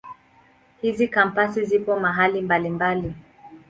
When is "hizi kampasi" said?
0.81-1.65